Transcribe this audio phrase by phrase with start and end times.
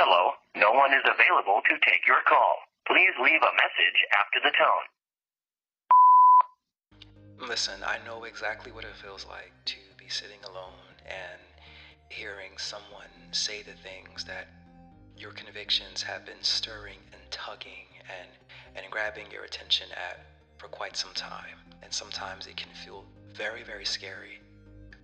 [0.00, 2.56] Hello, no one is available to take your call.
[2.86, 4.86] Please leave a message after the tone.
[7.46, 11.42] Listen, I know exactly what it feels like to be sitting alone and
[12.08, 14.48] hearing someone say the things that
[15.18, 18.30] your convictions have been stirring and tugging and,
[18.76, 20.24] and grabbing your attention at
[20.56, 21.58] for quite some time.
[21.82, 23.04] And sometimes it can feel
[23.34, 24.40] very, very scary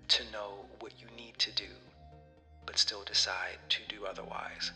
[0.09, 1.69] to know what you need to do,
[2.65, 4.73] but still decide to do otherwise.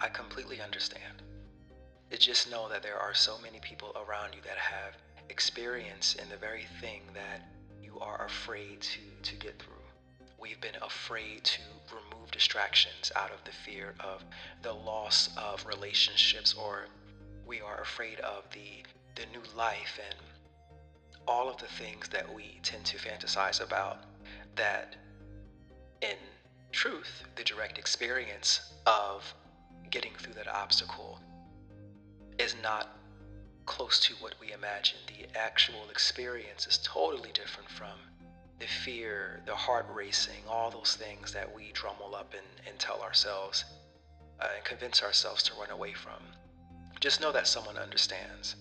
[0.00, 1.22] I completely understand.
[2.18, 4.96] Just know that there are so many people around you that have
[5.28, 7.42] experience in the very thing that
[7.82, 9.74] you are afraid to, to get through.
[10.38, 14.24] We've been afraid to remove distractions out of the fear of
[14.62, 16.86] the loss of relationships, or
[17.46, 18.84] we are afraid of the,
[19.16, 20.18] the new life and
[21.26, 23.98] all of the things that we tend to fantasize about
[24.56, 24.96] that
[26.00, 26.16] in
[26.72, 29.34] truth, the direct experience of
[29.94, 31.20] getting through that obstacle
[32.40, 32.98] is not
[33.64, 34.98] close to what we imagine.
[35.06, 37.96] The actual experience is totally different from
[38.58, 43.02] the fear, the heart racing, all those things that we drummel up and, and tell
[43.02, 43.64] ourselves
[44.40, 46.20] uh, and convince ourselves to run away from.
[46.98, 48.56] Just know that someone understands.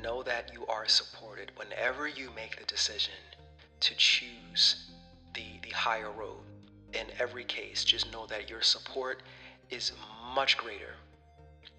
[0.00, 3.14] Know that you are supported whenever you make the decision
[3.80, 4.92] to choose
[5.34, 6.44] the, the higher road.
[6.92, 9.22] In every case, just know that your support
[9.72, 9.92] is
[10.34, 10.94] much greater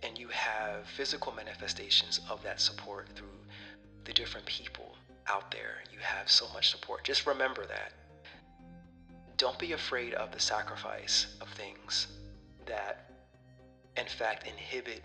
[0.01, 3.27] and you have physical manifestations of that support through
[4.03, 4.95] the different people
[5.27, 5.83] out there.
[5.91, 7.03] You have so much support.
[7.03, 7.93] Just remember that.
[9.37, 12.07] Don't be afraid of the sacrifice of things
[12.65, 13.11] that,
[13.95, 15.03] in fact, inhibit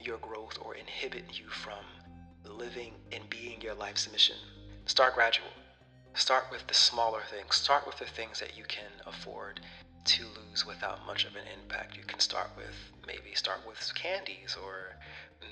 [0.00, 1.84] your growth or inhibit you from
[2.44, 4.36] living and being your life's mission.
[4.86, 5.46] Start gradual.
[6.14, 7.54] Start with the smaller things.
[7.54, 9.60] Start with the things that you can afford
[10.04, 11.96] to lose without much of an impact.
[11.96, 12.74] You can start with
[13.06, 14.96] maybe start with candies or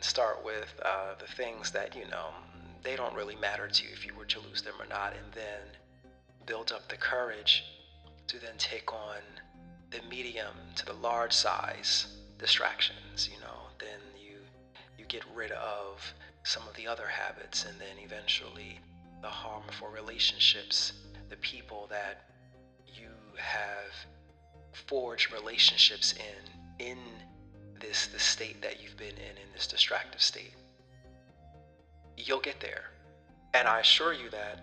[0.00, 2.28] start with uh, the things that you know
[2.82, 5.32] they don't really matter to you if you were to lose them or not, and
[5.34, 5.60] then
[6.46, 7.64] build up the courage
[8.26, 9.20] to then take on
[9.90, 12.06] the medium to the large size
[12.38, 13.28] distractions.
[13.32, 14.36] You know, then you
[14.98, 16.12] you get rid of
[16.44, 18.80] some of the other habits, and then eventually
[19.20, 20.92] the harmful relationships,
[21.28, 22.30] the people that
[22.86, 23.92] you have
[24.72, 26.98] forge relationships in in
[27.80, 30.54] this the state that you've been in in this distractive state.
[32.16, 32.84] You'll get there.
[33.54, 34.60] And i assure you that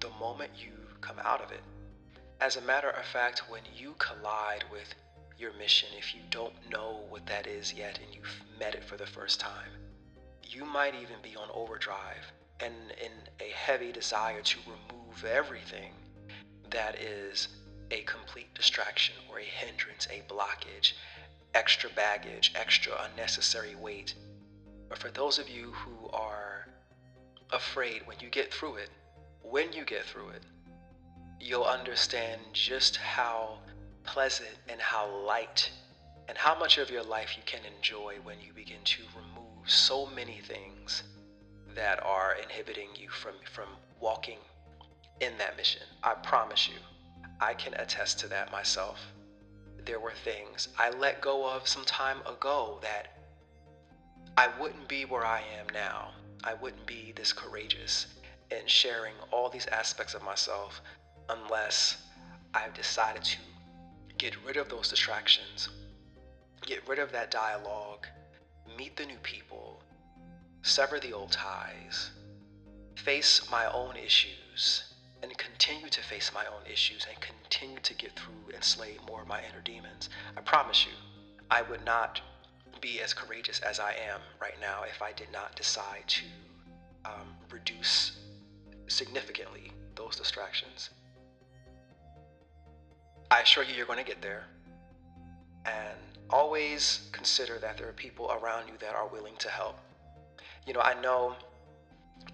[0.00, 1.62] the moment you come out of it
[2.40, 4.94] as a matter of fact when you collide with
[5.38, 8.96] your mission if you don't know what that is yet and you've met it for
[8.96, 9.70] the first time
[10.42, 15.92] you might even be on overdrive and in a heavy desire to remove everything
[16.70, 17.48] that is
[17.90, 20.92] a complete distraction or a hindrance, a blockage,
[21.54, 24.14] extra baggage, extra unnecessary weight.
[24.88, 26.68] But for those of you who are
[27.52, 28.90] afraid when you get through it,
[29.42, 30.42] when you get through it,
[31.40, 33.58] you'll understand just how
[34.04, 35.70] pleasant and how light
[36.28, 40.06] and how much of your life you can enjoy when you begin to remove so
[40.06, 41.02] many things
[41.74, 43.68] that are inhibiting you from, from
[44.00, 44.38] walking
[45.20, 45.82] in that mission.
[46.02, 46.76] I promise you.
[47.40, 49.00] I can attest to that myself.
[49.86, 53.16] There were things I let go of some time ago that
[54.36, 56.10] I wouldn't be where I am now.
[56.44, 58.06] I wouldn't be this courageous
[58.50, 60.82] in sharing all these aspects of myself
[61.30, 62.02] unless
[62.52, 63.38] I've decided to
[64.18, 65.70] get rid of those distractions,
[66.66, 68.06] get rid of that dialogue,
[68.76, 69.82] meet the new people,
[70.62, 72.10] sever the old ties,
[72.96, 74.89] face my own issues
[75.22, 79.22] and continue to face my own issues and continue to get through and slay more
[79.22, 80.08] of my inner demons.
[80.36, 80.92] I promise you,
[81.50, 82.20] I would not
[82.80, 86.22] be as courageous as I am right now if I did not decide to
[87.04, 88.18] um, reduce
[88.86, 90.90] significantly those distractions.
[93.30, 94.46] I assure you, you're going to get there.
[95.66, 95.98] And
[96.30, 99.78] always consider that there are people around you that are willing to help.
[100.66, 101.36] You know, I know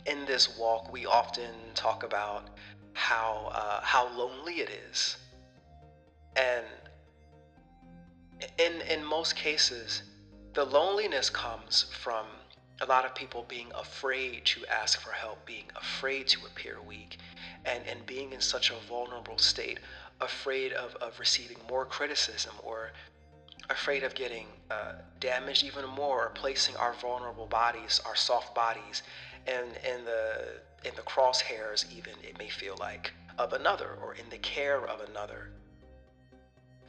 [0.07, 2.49] in this walk, we often talk about
[2.97, 5.17] how uh, how lonely it is,
[6.35, 6.65] and
[8.59, 10.03] in in most cases,
[10.55, 12.27] the loneliness comes from
[12.81, 17.19] a lot of people being afraid to ask for help, being afraid to appear weak,
[17.65, 19.79] and, and being in such a vulnerable state,
[20.21, 22.91] afraid of, of receiving more criticism or
[23.71, 29.03] afraid of getting uh, damaged even more or placing our vulnerable bodies, our soft bodies,
[29.47, 34.29] in, in the in the crosshairs, even it may feel like, of another or in
[34.31, 35.51] the care of another.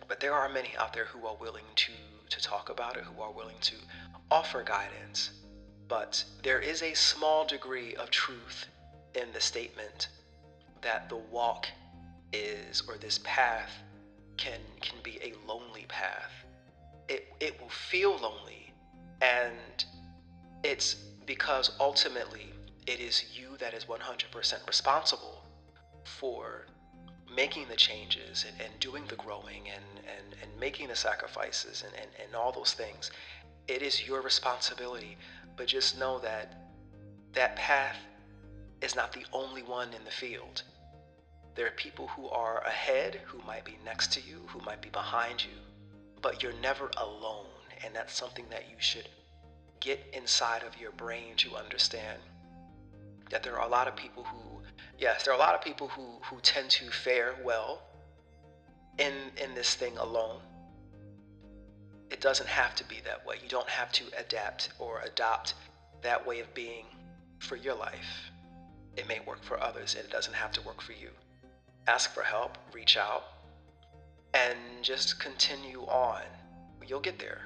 [0.07, 1.91] But there are many out there who are willing to,
[2.29, 3.75] to talk about it, who are willing to
[4.29, 5.31] offer guidance.
[5.87, 8.67] But there is a small degree of truth
[9.15, 10.09] in the statement
[10.81, 11.67] that the walk
[12.31, 13.71] is, or this path
[14.37, 16.31] can, can be a lonely path.
[17.09, 18.73] It, it will feel lonely,
[19.21, 19.85] and
[20.63, 20.97] it's
[21.27, 22.47] because ultimately
[22.87, 25.43] it is you that is 100% responsible
[26.03, 26.65] for
[27.35, 31.93] making the changes and, and doing the growing and, and, and making the sacrifices and,
[32.01, 33.11] and, and all those things.
[33.67, 35.17] It is your responsibility.
[35.57, 36.63] But just know that
[37.33, 37.97] that path
[38.81, 40.63] is not the only one in the field.
[41.55, 44.89] There are people who are ahead, who might be next to you, who might be
[44.89, 45.57] behind you,
[46.21, 47.47] but you're never alone.
[47.83, 49.09] And that's something that you should
[49.79, 52.19] get inside of your brain to understand
[53.29, 54.47] that there are a lot of people who
[54.97, 57.81] yes, there are a lot of people who, who tend to fare well
[58.97, 60.39] in, in this thing alone.
[62.09, 63.35] It doesn't have to be that way.
[63.43, 65.55] You don't have to adapt or adopt
[66.01, 66.85] that way of being
[67.39, 68.31] for your life.
[68.95, 71.09] It may work for others, and it doesn't have to work for you.
[71.85, 73.25] Ask for help, reach out,
[74.33, 76.21] and just continue on.
[76.87, 77.41] You'll get there.